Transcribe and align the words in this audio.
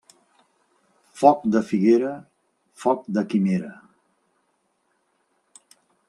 Foc 1.19 1.43
de 1.55 1.59
figuera, 1.71 2.13
foc 2.85 3.03
de 3.17 3.23
quimera. 3.33 3.69